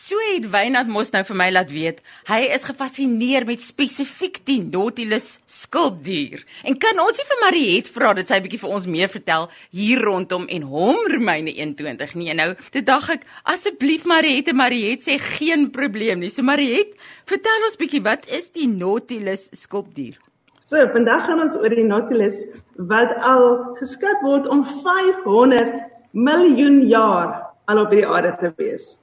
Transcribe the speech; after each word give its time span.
So 0.00 0.16
het 0.22 0.46
Wynand 0.48 0.88
mos 0.88 1.10
nou 1.12 1.20
vir 1.28 1.36
my 1.36 1.46
laat 1.52 1.72
weet, 1.74 1.98
hy 2.30 2.38
is 2.54 2.62
gefassineer 2.64 3.44
met 3.44 3.60
spesifiek 3.60 4.38
die 4.48 4.62
Nautilus 4.62 5.42
skulpdier. 5.44 6.40
En 6.64 6.78
kan 6.80 7.02
ons 7.02 7.18
nie 7.20 7.26
vir 7.28 7.40
Mariet 7.42 7.90
vra 7.92 8.14
dat 8.16 8.30
sy 8.30 8.38
'n 8.38 8.44
bietjie 8.46 8.62
vir 8.62 8.72
ons 8.76 8.86
meer 8.86 9.10
vertel 9.12 9.50
hier 9.76 10.00
rondom 10.00 10.46
en 10.48 10.62
hom 10.62 10.96
Romeine 11.12 11.52
21 11.52 12.14
nie. 12.14 12.32
Nou, 12.32 12.54
dit 12.72 12.86
dink 12.86 13.10
ek 13.10 13.26
asseblief 13.44 14.06
Mariet 14.06 14.48
en 14.48 14.56
Mariet 14.56 15.04
sê 15.04 15.18
geen 15.20 15.70
probleem 15.70 16.20
nie. 16.20 16.30
So 16.30 16.42
Mariet, 16.42 16.96
vertel 17.26 17.68
ons 17.68 17.76
bietjie 17.76 18.02
wat 18.02 18.24
is 18.28 18.48
die 18.48 18.68
Nautilus 18.68 19.50
skulpdier? 19.52 20.16
So, 20.64 20.76
vandag 20.94 21.26
gaan 21.26 21.40
ons 21.40 21.56
oor 21.56 21.68
die 21.68 21.84
Nautilus 21.84 22.48
wat 22.78 23.12
al 23.20 23.76
geskat 23.76 24.22
word 24.22 24.48
om 24.48 24.64
500 24.64 25.76
miljoen 26.12 26.88
jaar 26.88 27.52
al 27.66 27.84
op 27.84 27.90
die 27.90 28.06
aarde 28.06 28.36
te 28.40 28.52
wees. 28.56 28.99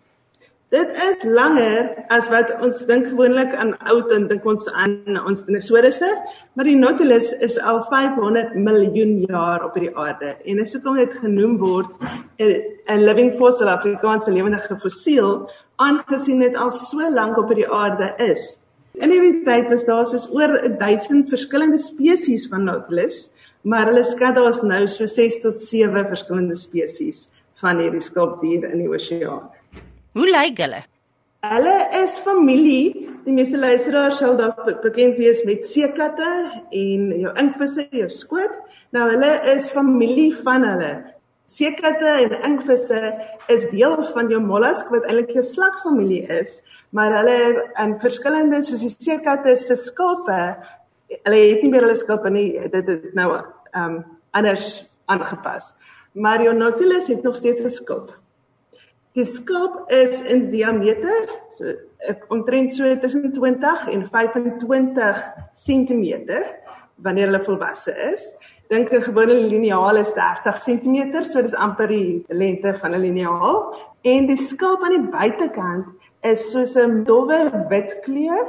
Dit 0.67 0.89
is 0.99 1.21
langer 1.23 1.93
as 2.11 2.25
wat 2.27 2.49
ons 2.59 2.81
dink 2.89 3.05
gewoonlik 3.07 3.53
aan 3.55 3.69
oud 3.87 4.09
en 4.11 4.25
dink 4.27 4.43
ons 4.51 4.65
aan 4.75 5.15
ons 5.21 5.45
dinosourusse, 5.47 6.09
maar 6.59 6.67
die 6.67 6.75
Nautilus 6.75 7.29
is 7.45 7.55
al 7.63 7.79
500 7.87 8.57
miljoen 8.59 9.13
jaar 9.29 9.63
op 9.63 9.77
die 9.79 9.87
aarde 9.95 10.33
en 10.43 10.59
is 10.59 10.73
hoekom 10.75 10.97
dit 10.99 11.13
genoem 11.21 11.53
word 11.61 11.87
'n 12.43 12.99
living 12.99 13.31
fossil, 13.39 13.71
Afrikaanse 13.71 14.33
lewendige 14.35 14.75
fossiel, 14.83 15.47
aangesien 15.79 16.43
dit 16.43 16.55
al 16.55 16.69
so 16.69 16.99
lank 17.15 17.37
op 17.39 17.55
die 17.55 17.69
aarde 17.71 18.11
is. 18.27 18.59
In 18.99 19.13
hierdie 19.15 19.45
tyd 19.45 19.71
was 19.71 19.87
daar 19.87 20.05
soos 20.05 20.27
oor 20.35 20.51
1000 20.83 21.29
verskillende 21.29 21.79
spesies 21.79 22.49
van 22.51 22.67
Nautilus, 22.67 23.29
maar 23.63 23.87
hulle 23.87 24.03
skat 24.03 24.35
daar's 24.35 24.63
nou 24.63 24.83
so 24.85 25.05
6 25.05 25.39
tot 25.39 25.55
7 25.57 26.09
verskillende 26.11 26.55
spesies 26.55 27.29
van 27.63 27.79
hierdie 27.79 28.03
skulpdier 28.03 28.67
in 28.67 28.83
die 28.83 28.91
oseaan. 28.91 29.47
Hoe 30.17 30.25
lyk 30.25 30.57
hulle? 30.63 30.79
Hulle 31.45 31.75
is 32.03 32.15
familie. 32.25 33.05
Die 33.27 33.33
meeste 33.35 33.59
luisteraars 33.61 34.17
sal 34.17 34.33
dalk 34.39 34.63
bekend 34.81 35.19
wees 35.21 35.43
met 35.45 35.65
seekatte 35.67 36.29
en 36.73 37.03
jou 37.21 37.33
inkvisse, 37.37 37.85
jou 37.93 38.07
skoot. 38.09 38.55
Nou 38.95 39.05
hulle 39.11 39.29
is 39.53 39.69
familie 39.75 40.31
van 40.47 40.65
hulle. 40.65 40.91
Seekatte 41.47 42.15
en 42.23 42.35
inkvisse 42.49 42.97
is 43.53 43.69
deel 43.69 44.01
van 44.15 44.33
jou 44.33 44.41
mollusk 44.41 44.89
wat 44.95 45.05
eintlik 45.05 45.37
'n 45.37 45.45
slagfamilie 45.53 46.25
is, 46.39 46.61
maar 46.89 47.13
hulle 47.13 47.69
in 47.83 47.99
verskillende 48.01 48.63
soos 48.63 48.81
die 48.81 48.89
seekatte 48.89 49.55
se 49.55 49.75
skulpe, 49.75 50.57
hulle 51.23 51.39
het 51.53 51.61
nie 51.61 51.71
meer 51.71 51.85
hulle 51.85 51.95
skulpe 51.95 52.29
nie, 52.29 52.57
dit 52.59 52.87
het 52.87 53.13
nou 53.13 53.37
um 53.75 54.03
anders 54.33 54.85
aangepas. 55.05 55.75
Maar 56.13 56.41
jou 56.41 56.55
Nautilus 56.55 57.07
het 57.07 57.23
nog 57.23 57.35
steeds 57.35 57.61
'n 57.61 57.69
skulp. 57.69 58.17
Die 59.17 59.25
skulp 59.25 59.89
is 59.89 60.21
in 60.29 60.51
diameter 60.51 61.29
so 61.57 61.71
omtrent 62.29 62.73
so 62.73 62.85
tussen 63.01 63.31
20 63.33 63.87
en 63.89 64.03
25 64.05 65.21
cm 65.53 66.03
wanneer 67.01 67.25
hulle 67.25 67.41
volwasse 67.41 67.95
is. 68.13 68.27
Dink 68.69 68.93
'n 68.93 69.01
gewone 69.01 69.33
liniaal 69.33 69.97
is 69.97 70.13
30 70.13 70.61
cm, 70.65 71.23
so 71.23 71.41
dis 71.41 71.55
amper 71.55 71.87
die 71.87 72.25
lengte 72.29 72.75
van 72.77 72.93
'n 72.93 73.01
liniaal 73.01 73.73
en 74.03 74.27
die 74.27 74.37
skulp 74.37 74.85
aan 74.85 75.01
die 75.01 75.09
buitekant 75.09 75.85
is 76.21 76.51
soos 76.51 76.77
'n 76.77 77.03
dowwe 77.03 77.39
wit 77.69 77.97
kleur 78.05 78.47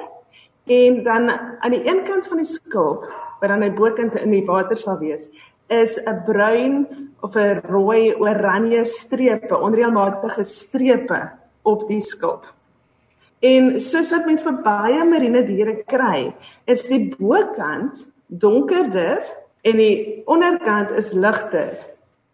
en 0.66 1.02
dan 1.02 1.30
aan 1.60 1.70
die 1.70 1.86
een 1.88 2.04
kant 2.04 2.26
van 2.26 2.44
die 2.44 2.52
skulp 2.52 3.08
wat 3.40 3.48
dan 3.48 3.60
die 3.60 3.72
bokant 3.72 4.20
in 4.20 4.30
die 4.30 4.44
water 4.44 4.76
sal 4.76 4.98
wees, 4.98 5.30
is 5.68 5.98
'n 5.98 6.24
bruin 6.24 6.86
of 7.20 7.36
'n 7.36 7.60
rooi 7.64 8.14
oranje 8.14 8.84
strepe, 8.84 9.54
onreëlmatige 9.54 10.44
strepe 10.44 11.30
op 11.62 11.88
die 11.88 12.00
skulp. 12.00 12.46
En 13.40 13.80
soos 13.80 14.10
wat 14.10 14.26
mense 14.26 14.44
vir 14.44 14.62
baie 14.64 15.04
marine 15.04 15.44
diere 15.46 15.82
kry, 15.86 16.34
is 16.66 16.88
die 16.88 17.14
bokant 17.18 18.00
donkerder 18.26 19.22
en 19.62 19.76
die 19.76 20.22
onderkant 20.26 20.90
is 20.90 21.12
ligter. 21.12 21.76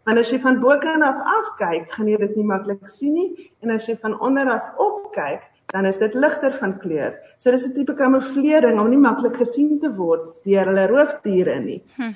Want 0.05 0.17
as 0.21 0.31
jy 0.31 0.39
van 0.39 0.59
bokant 0.61 1.03
af 1.03 1.21
afkyk, 1.39 1.91
gaan 1.91 2.07
jy 2.07 2.17
dit 2.17 2.35
nie 2.35 2.45
maklik 2.45 2.87
sien 2.89 3.13
nie, 3.13 3.51
en 3.61 3.71
as 3.71 3.87
jy 3.87 3.97
van 4.01 4.19
onder 4.19 4.49
af 4.49 4.77
opkyk, 4.77 5.41
dan 5.73 5.85
is 5.85 5.97
dit 5.97 6.13
ligter 6.13 6.53
van 6.53 6.77
kleur. 6.79 7.15
So 7.37 7.51
dis 7.51 7.65
'n 7.67 7.73
tipe 7.73 7.93
kamouflering 7.93 8.79
om 8.79 8.89
nie 8.89 9.01
maklik 9.01 9.35
gesien 9.35 9.79
te 9.79 9.89
word 9.89 10.43
deur 10.43 10.65
hulle 10.65 10.87
roofdiere 10.87 11.59
nie. 11.59 11.83
Hm. 11.95 12.13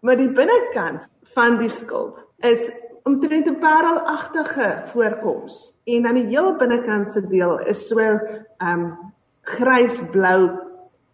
Maar 0.00 0.16
die 0.16 0.30
binnekant 0.32 1.06
van 1.34 1.58
die 1.58 1.70
skulp 1.72 2.20
is 2.44 2.70
omtrent 3.06 3.46
'n 3.46 3.58
parelagtige 3.58 4.82
voorkoms 4.92 5.74
en 5.84 6.02
dan 6.02 6.14
die 6.14 6.26
heel 6.26 6.56
binnekant 6.56 7.12
se 7.12 7.26
deel 7.26 7.58
is 7.58 7.88
so 7.88 8.00
um 8.58 8.96
grysblou 9.42 10.50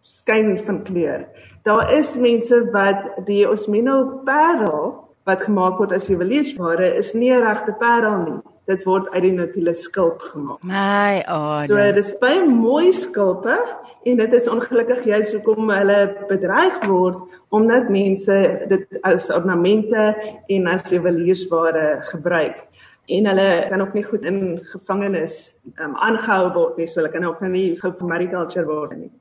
skyn 0.01 0.57
van 0.65 0.83
kleur. 0.83 1.27
Daar 1.63 1.93
is 1.93 2.15
mense 2.15 2.71
wat 2.71 3.25
die 3.25 3.49
Osmino 3.49 4.21
parel 4.25 5.07
wat 5.23 5.43
gemaak 5.43 5.77
word 5.77 5.91
as 5.91 6.07
juweliersware 6.07 6.95
is 6.95 7.13
nie 7.13 7.31
regte 7.31 7.73
parel 7.73 8.17
nie 8.17 8.41
dit 8.69 8.83
word 8.87 9.09
uit 9.13 9.23
die 9.25 9.33
Nautilus 9.35 9.83
skulp 9.87 10.21
gemaak. 10.31 10.61
My 10.63 11.23
ade. 11.27 11.67
So 11.67 11.87
dis 11.95 12.13
baie 12.21 12.43
mooi 12.47 12.91
skulpe 12.95 13.57
en 14.03 14.19
dit 14.19 14.35
is 14.39 14.47
ongelukkig 14.51 15.05
juist 15.07 15.35
hoekom 15.37 15.71
hulle 15.73 15.99
bedreig 16.29 16.79
word 16.87 17.19
omdat 17.53 17.91
mense 17.93 18.37
dit 18.71 19.01
as 19.05 19.29
ornamente 19.31 20.13
en 20.49 20.67
as 20.71 20.89
juweliersware 20.91 22.01
gebruik 22.11 22.63
en 23.05 23.27
hulle 23.27 23.65
kan 23.69 23.81
ook 23.81 23.93
nie 23.93 24.03
goed 24.03 24.23
in 24.25 24.39
gevangenis 24.71 25.51
um, 25.75 25.95
aangehou 25.95 26.53
word 26.55 26.79
nie, 26.79 26.87
so 26.87 27.01
hulle 27.01 27.11
kan 27.11 27.27
ook 27.27 27.41
nie 27.51 27.73
gou 27.81 27.91
vir 27.99 28.07
mariculture 28.07 28.65
word 28.67 28.95
nie. 28.97 29.11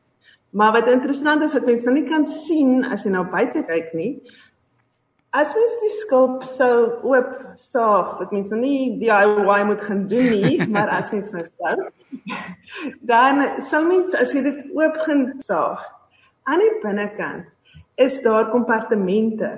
Maar 0.52 0.72
wat 0.76 0.90
interessant 0.92 1.42
is 1.42 1.54
dat 1.56 1.66
mense 1.66 1.90
nie 1.90 2.04
kan 2.06 2.26
sien 2.28 2.84
as 2.84 3.06
jy 3.06 3.14
nou 3.14 3.24
buite 3.32 3.64
kyk 3.66 3.90
nie, 3.98 4.12
As 5.32 5.54
mens 5.56 5.74
die 5.80 5.90
skulp 5.96 6.42
sou 6.44 6.74
oop 7.08 7.28
saag, 7.56 8.18
dit 8.18 8.34
mens 8.36 8.50
nou 8.52 8.58
nie 8.60 8.98
DIY 9.00 9.62
moet 9.64 9.80
gaan 9.80 10.02
doen 10.10 10.28
nie, 10.28 10.58
maar 10.74 10.92
as 10.92 11.08
mens 11.14 11.30
nou 11.32 11.44
sou, 11.48 11.86
dan 13.08 13.40
sal 13.64 13.88
mens 13.88 14.12
as 14.18 14.34
jy 14.36 14.42
dit 14.44 14.58
oop 14.76 14.98
gaan 15.06 15.24
saag, 15.46 15.86
aan 16.44 16.60
die 16.60 16.74
binnekant 16.84 17.48
is 18.02 18.20
daar 18.20 18.50
kompartemente. 18.52 19.54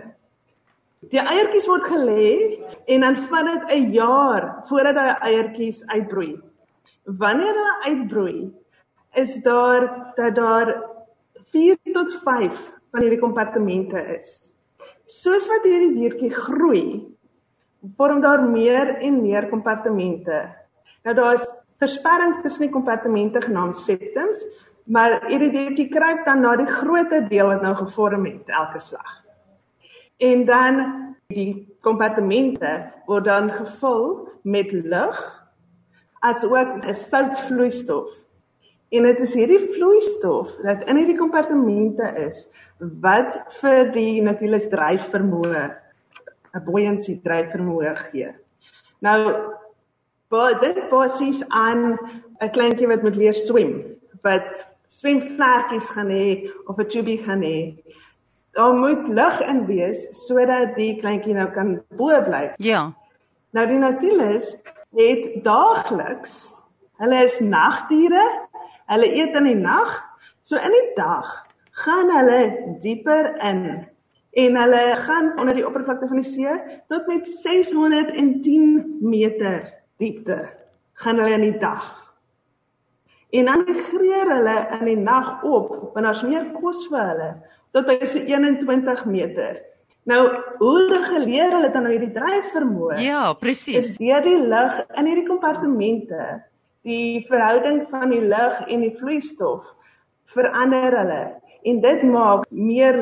Die 1.10 1.18
eiertjies 1.18 1.66
word 1.66 1.90
gelê 1.90 2.30
en 2.94 3.02
dan 3.08 3.18
vat 3.26 3.50
dit 3.50 3.74
'n 3.74 3.90
jaar 3.98 4.48
voordat 4.70 4.94
daai 4.94 5.26
eiertjies 5.32 5.82
uitbroei. 5.90 6.38
Wanneer 7.04 7.50
hulle 7.50 7.76
uitbroei, 7.90 8.38
is 9.14 9.42
daar 9.42 10.14
dat 10.14 10.34
daar 10.34 10.74
4 11.50 11.76
tot 11.92 12.14
5 12.22 12.72
van 12.90 13.00
hierdie 13.00 13.20
kompartemente 13.20 13.98
is. 14.18 14.53
Soos 15.04 15.44
wat 15.50 15.66
hierdie 15.68 15.92
diertjie 15.98 16.30
groei, 16.32 16.84
vorm 17.98 18.22
daar 18.24 18.46
meer 18.48 18.94
en 19.04 19.20
meer 19.20 19.50
kompartemente. 19.50 20.46
Nou 21.04 21.14
daar's 21.16 21.44
versperrings 21.82 22.40
tussen 22.42 22.66
die 22.66 22.72
kompartemente 22.72 23.42
genaamd 23.44 23.76
septums, 23.76 24.40
maar 24.84 25.18
hierdie 25.28 25.52
diertjie 25.52 25.90
kruip 25.92 26.24
dan 26.24 26.40
na 26.40 26.54
die 26.56 26.68
groter 26.70 27.28
deel 27.28 27.52
wat 27.52 27.62
nou 27.64 27.74
gevorm 27.82 28.24
het 28.30 28.48
elke 28.48 28.80
slag. 28.80 29.20
En 30.24 30.46
dan 30.48 30.82
die 31.32 31.66
kompartemente 31.84 32.72
word 33.08 33.28
dan 33.28 33.52
gevul 33.52 34.28
met 34.42 34.72
lug 34.72 35.20
as 36.24 36.44
ook 36.44 36.80
'n 36.80 36.94
soutvloeistof 36.94 38.23
En 38.94 39.02
dit 39.02 39.20
is 39.20 39.32
hierdie 39.34 39.62
vloeistof 39.74 40.52
wat 40.62 40.84
in 40.86 41.00
hierdie 41.00 41.18
kompartemente 41.18 42.06
is 42.26 42.44
wat 43.02 43.40
vir 43.58 43.90
die 43.94 44.20
Nautilus 44.22 44.68
dryf 44.70 45.08
vermoë 45.10 45.64
'n 46.54 46.62
buoyancy 46.62 47.16
dryf 47.24 47.50
vermoë 47.50 47.94
gee. 48.10 48.30
Nou 49.02 49.18
baie 50.30 50.58
dit 50.62 50.78
basies 50.90 51.42
aan 51.48 51.98
'n 52.40 52.52
kleintjie 52.54 52.88
wat 52.88 53.02
moet 53.02 53.16
leer 53.16 53.34
swem, 53.34 53.82
wat 54.22 54.62
swemvlekkies 54.88 55.90
gaan 55.90 56.10
hê 56.10 56.50
of 56.66 56.78
'n 56.78 56.86
tubie 56.86 57.18
gaan 57.18 57.42
hê. 57.42 57.74
Daar 58.54 58.74
moet 58.74 59.08
lug 59.08 59.40
in 59.40 59.66
wees 59.66 60.06
sodat 60.26 60.76
die 60.76 61.00
kleintjie 61.00 61.34
nou 61.34 61.50
kan 61.50 61.82
bo 61.96 62.22
bly. 62.22 62.54
Ja. 62.58 62.92
Nou 63.50 63.66
die 63.66 63.78
Nautilus 63.78 64.56
het 64.94 65.42
daagliks 65.44 66.52
hulle 67.02 67.24
is 67.24 67.40
nagdiere 67.40 68.22
Hulle 68.92 69.08
eet 69.08 69.36
in 69.38 69.48
die 69.48 69.58
nag. 69.58 69.96
So 70.44 70.60
in 70.60 70.74
die 70.74 70.92
dag 70.98 71.30
gaan 71.84 72.12
hulle 72.12 72.40
dieper 72.82 73.34
in 73.42 73.64
en 74.34 74.56
hulle 74.58 74.82
gaan 75.06 75.32
onder 75.38 75.54
die 75.54 75.66
oppervlakte 75.66 76.08
van 76.10 76.20
die 76.20 76.26
see 76.26 76.54
tot 76.90 77.06
met 77.06 77.28
610 77.30 78.98
meter 79.00 79.60
diepte 80.02 80.38
gaan 81.02 81.18
hulle 81.22 81.36
in 81.38 81.46
die 81.48 81.58
dag. 81.58 81.86
En 83.34 83.50
dan 83.50 83.64
migreer 83.66 84.30
hulle 84.30 84.56
in 84.78 84.88
die 84.90 84.98
nag 84.98 85.42
op 85.42 85.70
want 85.94 86.06
daar's 86.06 86.22
meer 86.26 86.50
kos 86.58 86.84
vir 86.90 87.06
hulle 87.12 87.30
tot 87.74 87.86
by 87.88 88.00
so 88.06 88.22
21 88.22 89.06
meter. 89.10 89.62
Nou, 90.04 90.20
hoe 90.60 90.80
reguleer 90.92 91.54
hulle 91.56 91.70
dan 91.72 91.86
nou 91.86 91.94
hierdie 91.94 92.12
dryf 92.12 92.50
vermoë? 92.52 92.98
Ja, 93.00 93.32
presies. 93.40 93.94
Is 93.94 93.96
deur 93.96 94.20
die 94.22 94.36
lug 94.36 94.82
in 95.00 95.08
hierdie 95.08 95.26
kompartemente 95.26 96.42
die 96.84 97.24
verhouding 97.28 97.86
van 97.90 98.12
die 98.12 98.22
lug 98.22 98.60
en 98.68 98.84
die 98.84 98.92
vloeistof 98.98 99.64
verander 100.34 100.92
hulle 100.98 101.22
en 101.64 101.80
dit 101.80 102.02
maak 102.12 102.44
meer 102.52 102.98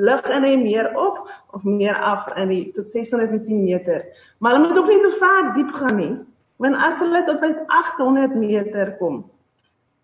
lug 0.00 0.28
in 0.32 0.46
en 0.48 0.62
meer 0.64 0.88
op 0.96 1.20
of 1.52 1.64
meer 1.64 1.94
af 1.94 2.30
in 2.40 2.48
die 2.48 2.62
tot 2.72 2.90
610 2.90 3.64
meter. 3.64 4.04
Maar 4.38 4.56
hulle 4.56 4.68
moet 4.68 4.78
ook 4.78 4.88
nie 4.88 5.02
te 5.04 5.10
ver 5.18 5.50
diep 5.54 5.74
gaan 5.76 5.96
nie. 5.96 6.14
Want 6.60 6.76
as 6.80 7.00
hulle 7.00 7.24
tot 7.24 7.40
by 7.40 7.52
800 7.66 8.34
meter 8.40 8.94
kom, 9.00 9.22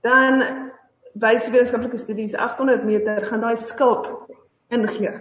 dan 0.05 0.45
wys 1.21 1.49
wetenskaplike 1.49 2.01
studies 2.01 2.37
800 2.37 2.85
meter 2.85 3.25
gaan 3.29 3.45
daai 3.45 3.57
skulp 3.57 4.09
ingee. 4.69 5.15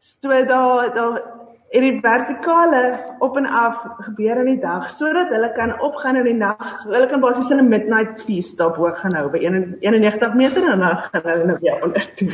So 0.00 0.28
daar 0.28 0.94
daar 0.94 1.43
en 1.74 1.82
die 1.82 2.00
vertikale 2.02 2.82
op 3.18 3.36
en 3.36 3.46
af 3.46 3.80
gebeur 4.06 4.38
in 4.44 4.50
die 4.52 4.60
dag 4.62 4.86
sodat 4.90 5.32
hulle 5.34 5.50
kan 5.56 5.72
opgaan 5.82 6.20
in 6.20 6.28
die 6.28 6.36
nag. 6.38 6.60
So 6.82 6.92
hulle 6.94 7.08
kan 7.10 7.22
basies 7.24 7.50
hulle 7.50 7.64
midnight 7.66 8.20
feast 8.22 8.60
daar 8.60 8.70
bo 8.76 8.92
gaan 8.94 9.16
hou 9.18 9.26
by 9.32 9.40
91 9.42 10.36
meter 10.38 10.68
en 10.70 10.84
dan 10.84 11.00
gaan 11.08 11.26
hulle 11.30 11.48
nou 11.50 11.56
weer 11.64 11.82
onder 11.82 12.06
toe. 12.20 12.30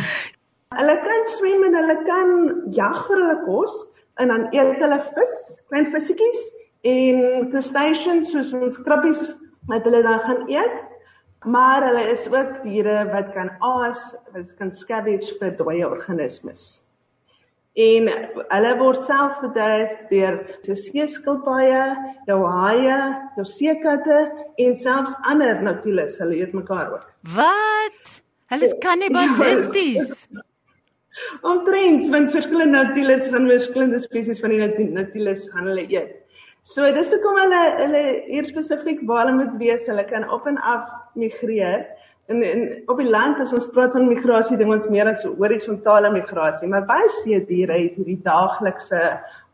Hulle 0.77 0.97
kan 1.07 1.25
swem 1.37 1.65
en 1.71 1.79
hulle 1.81 1.97
kan 2.09 2.35
jag 2.77 3.01
vir 3.07 3.23
hulle 3.23 3.39
kos 3.47 3.79
en 4.21 4.35
dan 4.35 4.45
eet 4.53 4.77
hulle 4.85 5.01
vis, 5.09 5.39
klein 5.73 5.89
visjetjies 5.95 6.45
en 6.93 7.49
crustaceans 7.49 8.35
soos 8.35 8.53
ons 8.61 8.77
krabbies 8.85 9.25
wat 9.73 9.89
hulle 9.89 10.03
dan 10.05 10.21
gaan 10.27 10.45
eet. 10.53 10.77
Maar 11.49 11.89
hulle 11.89 12.05
is 12.13 12.29
ook 12.29 12.61
diere 12.67 13.07
wat 13.15 13.33
kan 13.33 13.49
aas, 13.65 14.11
wat 14.37 14.53
kan 14.61 14.77
scavenge 14.77 15.41
vir 15.41 15.57
dooie 15.57 15.89
organismes 15.89 16.69
en 17.79 18.09
hulle 18.51 18.73
word 18.81 19.03
self 19.03 19.39
bederf 19.45 19.93
deur 20.11 20.41
die 20.67 20.77
seeskilpaaie, 20.77 21.85
jou 22.27 22.39
haie, 22.43 22.99
jou 23.37 23.47
seekatte 23.47 24.21
en 24.59 24.77
selfs 24.77 25.15
ander 25.31 25.63
natuurlik, 25.63 26.11
hulle 26.19 26.41
eet 26.41 26.55
mekaar 26.57 26.97
ook. 26.97 27.07
Wat? 27.37 28.17
Hulle 28.51 28.67
is 28.67 28.75
kannibalisties. 28.83 30.11
Omtrent, 31.51 32.07
want 32.11 32.33
verskillende 32.33 32.79
natuurlik 32.79 33.23
van 33.31 33.47
verskillende 33.51 33.99
spesies 34.01 34.41
van 34.41 34.55
die 34.55 34.91
natuurlik 34.91 35.47
gaan 35.53 35.71
hulle 35.71 35.87
eet. 35.91 36.17
So 36.63 36.87
dis 36.93 37.11
hoekom 37.15 37.39
hulle 37.41 37.61
hulle 37.79 38.03
hier 38.29 38.47
spesifiek 38.49 39.01
waar 39.09 39.27
hulle 39.27 39.39
moet 39.45 39.57
wees, 39.63 39.87
hulle 39.89 40.05
kan 40.11 40.27
op 40.31 40.47
en 40.51 40.59
af 40.59 40.91
migreer 41.19 41.87
in 42.31 42.43
in 42.47 42.61
op 42.87 42.99
die 43.03 43.11
land 43.11 43.41
as 43.43 43.53
ons 43.56 43.71
praat 43.75 43.94
van 43.97 44.09
migrasie 44.09 44.56
ding 44.59 44.71
ons 44.73 44.88
meer 44.93 45.09
as 45.11 45.25
horisontale 45.27 46.12
migrasie 46.15 46.69
maar 46.71 46.87
baie 46.88 47.09
see 47.21 47.41
diere 47.49 47.79
het 47.79 47.97
hierdie 47.99 48.21
daaglikse 48.27 49.00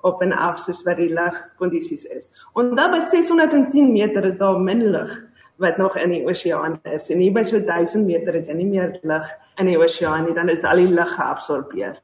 op 0.06 0.20
en 0.22 0.32
af 0.32 0.58
soos 0.62 0.82
wat 0.86 1.00
die 1.00 1.10
lugkondisies 1.10 2.04
is. 2.14 2.30
Onder 2.54 2.90
by 2.92 3.00
610 3.10 3.92
meter 3.92 4.24
is 4.28 4.38
daar 4.38 4.60
min 4.60 4.84
lug 4.92 5.14
wat 5.62 5.78
nog 5.80 5.96
in 5.96 6.12
die 6.12 6.24
oseaan 6.28 6.76
is 6.92 7.08
en 7.10 7.22
hier 7.24 7.32
by 7.32 7.42
so 7.48 7.58
1000 7.58 8.04
meter 8.06 8.36
het 8.36 8.50
jy 8.50 8.58
nie 8.58 8.68
meer 8.74 8.98
lug 9.02 9.30
in 9.56 9.70
die 9.70 9.78
oseaan 9.80 10.28
nie 10.28 10.36
dan 10.36 10.52
is 10.52 10.64
al 10.68 10.82
die 10.82 10.92
lug 10.92 11.14
geabsorbeer. 11.16 11.96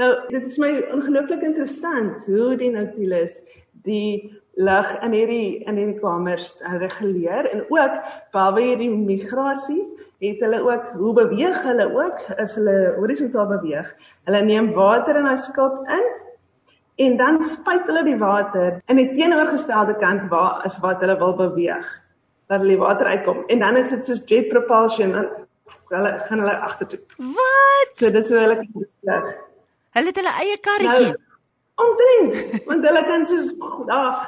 Nou 0.00 0.10
dit 0.32 0.46
is 0.48 0.58
my 0.58 0.72
ongelooflik 0.94 1.44
interessant 1.44 2.24
hoe 2.26 2.54
die 2.56 2.72
Nautilus 2.72 3.36
die 3.84 4.40
lig 4.60 4.88
in 5.04 5.14
hierdie 5.14 5.64
in 5.64 5.78
hierdie 5.78 6.00
kamers 6.00 6.52
reguleer 6.82 7.48
en 7.52 7.64
ook 7.68 7.98
behalwe 8.34 8.64
hierdie 8.66 8.90
migrasie 8.92 9.82
het 10.20 10.42
hulle 10.44 10.60
ook 10.66 10.90
hoe 11.00 11.12
beweeg 11.16 11.62
hulle 11.64 11.86
ook 11.96 12.26
as 12.36 12.56
hulle 12.58 12.94
horisontaal 12.98 13.48
beweeg. 13.54 13.88
Hulle 14.28 14.42
neem 14.44 14.72
water 14.76 15.16
in 15.16 15.28
'n 15.28 15.36
skulp 15.36 15.88
in 15.88 16.06
en 17.06 17.16
dan 17.16 17.42
spuit 17.42 17.86
hulle 17.86 18.04
die 18.04 18.18
water 18.18 18.82
in 18.86 18.96
die 18.96 19.10
teenoorgestelde 19.10 19.96
kant 19.96 20.28
waar 20.30 20.60
as 20.64 20.78
wat 20.80 21.00
hulle 21.00 21.16
wil 21.18 21.36
beweeg. 21.36 21.86
Dat 22.48 22.60
hulle 22.60 22.76
water 22.76 23.06
uitkom 23.06 23.44
en 23.46 23.58
dan 23.58 23.76
is 23.76 23.90
dit 23.90 24.04
soos 24.04 24.22
jet 24.26 24.48
propulsion 24.48 25.14
en 25.14 25.28
hulle 25.88 26.12
gaan 26.26 26.38
hulle 26.38 26.56
agtertoe. 26.56 27.00
Wat? 27.16 27.96
So 27.96 28.10
dis 28.10 28.28
hoe 28.28 28.38
hulle 28.38 28.56
beweeg. 28.60 29.36
Hulle 29.90 30.06
het 30.06 30.16
hulle 30.16 30.36
eie 30.42 30.58
karretjie. 30.60 31.12
Nou, 31.14 31.29
Omtrent, 31.80 32.64
want 32.68 32.86
hulle 32.86 33.02
kan 33.08 33.26
soos 33.28 33.52
dag 33.88 34.24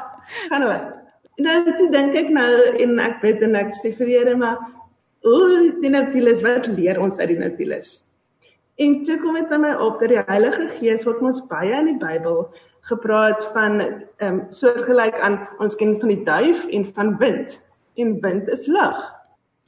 gaan 0.49 0.64
hulle. 0.64 0.81
Nou 1.43 1.58
toe 1.76 1.88
dink 1.93 2.16
ek 2.19 2.31
nou 2.32 2.50
en 2.84 2.99
ek 3.02 3.22
weet 3.25 3.43
en 3.46 3.58
ek 3.58 3.72
sê 3.76 3.93
vir 3.96 4.10
Here 4.12 4.37
maar 4.38 4.60
o, 5.22 5.37
die 5.82 5.93
Nautilus 5.93 6.43
wat 6.44 6.69
leer 6.75 7.00
ons 7.00 7.20
uit 7.20 7.31
die 7.31 7.38
Nautilus? 7.40 8.00
En 8.82 9.00
toe 9.06 9.19
kom 9.20 9.37
dit 9.38 9.49
by 9.50 9.58
my 9.60 9.72
op 9.84 10.00
dat 10.00 10.12
die 10.12 10.22
Heilige 10.28 10.66
Gees 10.78 11.04
wat 11.08 11.20
ons 11.25 11.43
baie 11.50 11.72
in 11.76 11.93
die 11.93 11.99
Bybel 12.00 12.46
gepraat 12.90 13.43
van 13.54 13.81
ehm 13.81 14.28
um, 14.28 14.38
soortgelyk 14.50 15.19
aan 15.22 15.38
ons 15.62 15.76
ken 15.78 15.99
van 16.00 16.10
die 16.10 16.22
duif 16.26 16.64
en 16.69 16.87
van 16.96 17.16
wind. 17.20 17.60
En 18.00 18.16
wind 18.20 18.49
is 18.49 18.66
lug. 18.66 18.99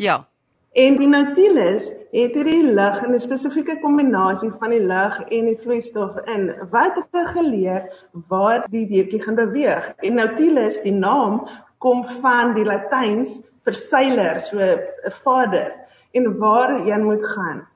Ja. 0.03 0.25
En 0.75 0.97
die 0.99 1.07
Nautilus 1.07 1.85
het 2.11 2.35
hierdie 2.35 2.65
lig 2.75 3.03
in 3.07 3.13
'n 3.15 3.21
spesifieke 3.23 3.77
kombinasie 3.79 4.51
van 4.59 4.71
die 4.75 4.83
lig 4.83 5.21
en 5.31 5.45
die 5.47 5.59
vloeistof 5.63 6.17
in 6.27 6.51
wat 6.71 6.99
reguleer 7.13 7.87
waar 8.29 8.67
die 8.71 8.87
weertjie 8.87 9.23
gaan 9.23 9.39
beweeg. 9.39 9.93
En 10.03 10.15
Nautilus, 10.15 10.81
die 10.83 10.93
naam 10.93 11.47
kom 11.79 12.05
van 12.21 12.55
die 12.55 12.65
Latyns 12.65 13.39
vir 13.63 13.75
seiler, 13.75 14.41
so 14.41 14.59
'n 14.59 14.81
vader 15.23 15.73
en 16.13 16.39
waar 16.39 16.87
jy 16.87 16.99
moet 16.99 17.25
gaan. 17.25 17.67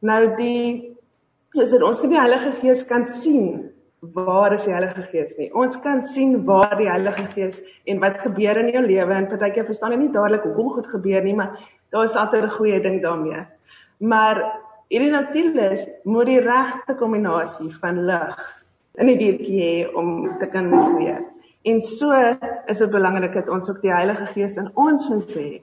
Nou 0.00 0.36
die 0.36 0.96
is 1.52 1.70
dit 1.70 1.82
ons 1.82 2.02
nie 2.02 2.10
die 2.10 2.20
Heilige 2.20 2.52
Gees 2.52 2.86
kan 2.86 3.06
sien 3.06 3.72
waar 4.00 4.52
is 4.52 4.64
die 4.64 4.72
Heilige 4.72 5.02
Gees 5.02 5.36
nie. 5.36 5.48
Ons 5.54 5.78
kan 5.80 6.02
sien 6.02 6.44
waar 6.44 6.76
die 6.76 6.88
Heilige 6.88 7.24
Gees 7.32 7.62
en 7.84 8.00
wat 8.00 8.18
gebeur 8.18 8.56
in 8.56 8.68
jou 8.68 8.86
lewe 8.86 9.14
en 9.14 9.28
partykeer 9.28 9.64
verstaan 9.64 9.92
jy 9.92 9.98
nie 9.98 10.12
dadelik 10.12 10.42
hoekom 10.42 10.68
goed 10.70 10.86
gebeur 10.86 11.24
nie, 11.24 11.34
maar 11.34 11.56
daar 11.90 12.04
is 12.04 12.16
altyd 12.16 12.44
'n 12.44 12.56
goeie 12.58 12.80
ding 12.80 13.02
daarmee. 13.02 13.46
Maar 13.98 14.60
hierdie 14.88 15.10
Nautilus 15.10 15.86
moet 16.04 16.26
die 16.26 16.40
regte 16.40 16.94
kombinasie 16.94 17.72
van 17.80 18.04
lig 18.04 18.36
in 18.94 19.06
die 19.06 19.16
diertjie 19.16 19.62
hê 19.62 19.94
om 19.94 20.38
te 20.38 20.46
kan 20.46 20.68
migreer. 20.70 21.24
En 21.62 21.80
so 21.80 22.12
is 22.66 22.78
dit 22.78 22.90
belangrik 22.90 23.32
dat 23.32 23.48
ons 23.48 23.70
ook 23.70 23.80
die 23.82 23.92
Heilige 23.92 24.26
Gees 24.26 24.56
in 24.56 24.70
ons 24.74 25.08
moet 25.08 25.34
hê 25.34 25.62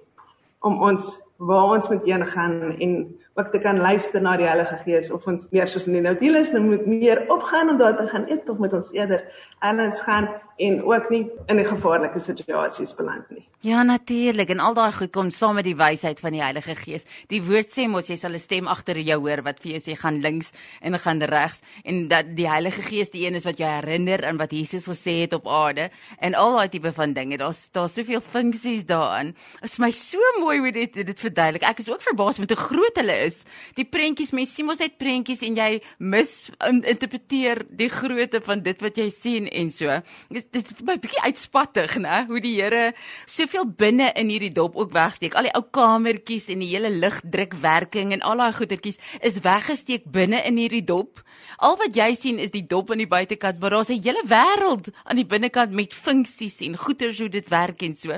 om 0.59 0.81
ons 0.81 1.21
waar 1.37 1.75
ons 1.75 1.89
moet 1.89 2.03
heen 2.05 2.25
gaan 2.25 2.75
en 2.79 2.91
ook 3.33 3.50
te 3.51 3.59
kan 3.59 3.80
luister 3.81 4.21
na 4.21 4.35
die 4.38 4.45
Heilige 4.45 4.77
Gees 4.83 5.09
of 5.12 5.25
ons 5.27 5.47
meer 5.51 5.68
soos 5.68 5.88
in 5.89 5.97
die 5.97 6.03
Nautilus 6.06 6.51
moet 6.53 6.85
meer 6.85 7.24
opgaan 7.33 7.71
om 7.74 7.80
daar 7.81 7.95
te 7.97 8.06
gaan 8.07 8.27
eet 8.30 8.50
of 8.50 8.62
moet 8.62 8.74
ons 8.77 8.91
eerder 8.94 9.24
anders 9.59 10.01
gaan 10.06 10.30
en 10.62 10.83
ook 10.85 11.09
nie 11.09 11.24
in 11.47 11.59
'n 11.59 11.65
gevaarlike 11.65 12.19
situasies 12.19 12.95
beland 12.95 13.30
nie. 13.30 13.47
Ja 13.59 13.83
natuurlik 13.83 14.50
en 14.50 14.59
al 14.59 14.74
daai 14.74 14.91
goed 14.91 15.12
kom 15.12 15.30
saam 15.30 15.56
met 15.56 15.63
die 15.63 15.75
wysheid 15.75 16.19
van 16.19 16.31
die 16.31 16.41
Heilige 16.41 16.75
Gees. 16.75 17.05
Die 17.27 17.41
woord 17.41 17.72
sê 17.72 17.88
mos 17.88 18.07
jy 18.07 18.15
sal 18.15 18.34
'n 18.34 18.39
stem 18.39 18.67
agter 18.67 19.00
jou 19.00 19.19
hoor 19.19 19.41
wat 19.41 19.60
vir 19.60 19.72
jou 19.72 19.79
sê 19.79 19.98
gaan 19.98 20.22
links 20.22 20.51
en 20.81 21.00
gaan 21.00 21.22
regs 21.22 21.62
en 21.84 22.07
dat 22.07 22.36
die 22.36 22.50
Heilige 22.50 22.81
Gees 22.81 23.10
die 23.10 23.25
een 23.25 23.36
is 23.36 23.46
wat 23.46 23.57
jou 23.57 23.69
herinner 23.69 24.25
aan 24.25 24.38
wat 24.38 24.51
Jesus 24.51 24.86
gesê 24.86 25.22
het 25.22 25.34
op 25.34 25.48
aarde 25.48 25.89
en 26.19 26.34
al 26.36 26.55
daai 26.55 26.69
tipe 26.69 26.93
van 26.93 27.13
dinge. 27.13 27.38
Daar's 27.38 27.72
daar's 27.72 27.93
soveel 27.93 28.22
funksies 28.22 28.86
daarin. 28.86 29.34
Dit 29.62 29.72
is 29.72 29.79
my 29.79 29.91
so 29.91 30.19
mooi 30.39 30.60
hoe 30.60 30.72
dit 30.72 30.93
dit 30.93 31.19
verduidelik. 31.19 31.63
Ek 31.63 31.79
is 31.79 31.89
ook 31.89 32.01
verbaas 32.01 32.39
met 32.39 32.50
hoe 32.50 32.60
groot 32.60 32.96
hulle 32.96 33.23
is. 33.24 33.44
Die 33.77 33.86
prentjies, 33.86 34.34
mens 34.36 34.53
sien 34.56 34.65
mos 34.65 34.80
net 34.80 34.98
prentjies 34.98 35.42
en 35.48 35.56
jy 35.56 35.82
mis 36.00 36.51
interpreteer 36.60 37.63
die 37.70 37.89
grootte 37.89 38.42
van 38.44 38.63
dit 38.63 38.82
wat 38.82 38.98
jy 38.98 39.10
sien 39.10 39.48
en 39.48 39.72
so 39.72 40.01
dit 40.34 40.60
is 40.60 40.84
my 40.86 40.96
bietjie 41.01 41.22
uitspattig, 41.24 41.98
né, 42.03 42.24
hoe 42.30 42.42
die 42.44 42.56
Here 42.58 42.94
soveel 43.30 43.65
binne 43.65 44.12
in 44.20 44.30
hierdie 44.32 44.53
dop 44.53 44.77
ook 44.80 44.94
wegsteek. 44.94 45.36
Al 45.38 45.50
die 45.50 45.56
ou 45.58 45.63
kamertjies 45.74 46.50
en 46.53 46.63
die 46.63 46.72
hele 46.72 46.92
ligdrukwerking 46.94 48.13
en 48.15 48.24
al 48.25 48.44
daai 48.44 48.53
goedertjies 48.58 49.00
is 49.22 49.42
weggesteek 49.44 50.06
binne 50.13 50.42
in 50.48 50.60
hierdie 50.62 50.86
dop. 50.86 51.24
Al 51.63 51.77
wat 51.80 51.96
jy 51.96 52.10
sien 52.18 52.39
is 52.42 52.53
die 52.53 52.65
dop 52.68 52.92
aan 52.92 53.01
die 53.03 53.10
buitekant, 53.10 53.60
maar 53.60 53.75
daar's 53.75 53.89
'n 53.89 54.01
hele 54.01 54.24
wêreld 54.25 54.89
aan 55.06 55.15
die 55.15 55.25
binnekant 55.25 55.72
met 55.72 55.94
funksies 55.94 56.62
en 56.62 56.77
goeters 56.77 57.20
hoe 57.20 57.30
dit 57.30 57.50
werk 57.50 57.82
en 57.82 57.96
so. 57.96 58.12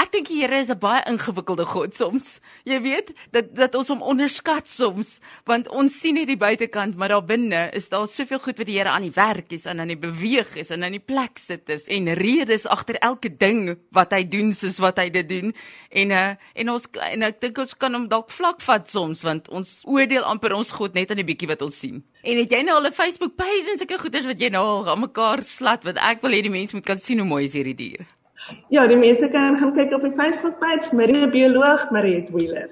Ek 0.00 0.12
dink 0.12 0.28
die 0.28 0.40
Here 0.40 0.58
is 0.58 0.70
'n 0.70 0.78
baie 0.78 1.02
ingewikkelde 1.06 1.66
God 1.66 1.96
soms. 1.96 2.40
Jy 2.64 2.80
weet, 2.80 3.12
dat 3.30 3.54
dat 3.54 3.74
ons 3.74 3.88
hom 3.88 4.02
onderskat 4.02 4.39
soms, 4.64 5.20
want 5.44 5.68
ons 5.68 5.92
sien 5.92 6.14
net 6.14 6.28
die 6.28 6.36
buitekant, 6.36 6.96
maar 6.96 7.08
daar 7.08 7.24
binne 7.24 7.70
is 7.72 7.88
daar 7.88 8.06
soveel 8.08 8.38
goed 8.38 8.58
wat 8.58 8.66
die 8.66 8.78
Here 8.78 8.90
aan 8.90 9.02
die 9.02 9.14
werk 9.14 9.52
is 9.52 9.66
en 9.66 9.80
aan 9.80 9.88
die 9.88 9.98
beweeg 9.98 10.56
is 10.56 10.70
en 10.70 10.84
aan 10.84 10.92
die 10.92 11.00
plek 11.02 11.38
sit 11.38 11.68
is 11.68 11.86
en 11.88 12.08
redes 12.14 12.66
agter 12.66 12.96
elke 13.00 13.28
ding 13.28 13.76
wat 13.92 14.12
hy 14.12 14.24
doen 14.24 14.52
soos 14.52 14.78
wat 14.78 14.98
hy 14.98 15.10
dit 15.10 15.28
doen. 15.28 15.52
En 15.90 16.10
uh, 16.10 16.36
en 16.54 16.70
ons 16.70 16.86
en 17.10 17.22
ek 17.22 17.40
dink 17.40 17.58
ons 17.58 17.74
kan 17.74 17.94
hom 17.94 18.08
dalk 18.08 18.30
vlak 18.30 18.60
vat 18.60 18.88
soms 18.88 19.22
want 19.26 19.48
ons 19.48 19.82
oordeel 19.84 20.24
amper 20.24 20.54
ons 20.54 20.70
God 20.70 20.94
net 20.94 21.10
aan 21.10 21.20
die 21.20 21.26
bietjie 21.26 21.50
wat 21.50 21.62
ons 21.62 21.76
sien. 21.76 22.02
En 22.22 22.40
het 22.40 22.50
jy 22.50 22.62
nou 22.62 22.78
al 22.78 22.88
'n 22.88 22.92
Facebook 22.92 23.36
page 23.36 23.70
en 23.70 23.78
sulke 23.78 23.98
goeders 23.98 24.26
wat 24.26 24.40
jy 24.40 24.50
nou 24.50 24.64
al 24.64 24.88
aan 24.88 25.00
mekaar 25.00 25.42
slat 25.42 25.84
wat 25.84 25.98
ek 25.98 26.22
wil 26.22 26.32
hê 26.32 26.42
die 26.42 26.50
mense 26.50 26.76
moet 26.76 26.86
kan 26.86 26.98
sien 26.98 27.18
hoe 27.18 27.28
mooi 27.28 27.44
is 27.44 27.54
hierdie 27.54 27.76
dier. 27.76 28.06
Ja, 28.70 28.86
die 28.86 28.96
mense 28.96 29.28
kan 29.28 29.58
gaan 29.60 29.74
kyk 29.76 29.92
op 29.92 30.02
die 30.02 30.16
Facebook 30.16 30.58
page 30.60 30.94
Marie 30.96 31.28
Bioloog 31.28 31.90
Marie 31.90 32.24
Wheeler. 32.32 32.70